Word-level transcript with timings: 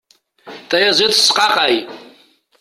Tayaziḍt 0.69 1.15
tesqaqay. 1.17 1.75